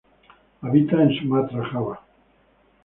[0.63, 1.99] Habita en Sumatra Java.